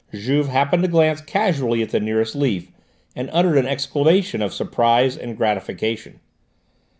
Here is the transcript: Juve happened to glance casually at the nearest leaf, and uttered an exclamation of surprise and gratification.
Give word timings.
Juve 0.11 0.47
happened 0.47 0.81
to 0.81 0.89
glance 0.89 1.21
casually 1.21 1.83
at 1.83 1.89
the 1.91 1.99
nearest 1.99 2.33
leaf, 2.35 2.71
and 3.15 3.29
uttered 3.31 3.55
an 3.55 3.67
exclamation 3.67 4.41
of 4.41 4.51
surprise 4.51 5.15
and 5.15 5.37
gratification. 5.37 6.19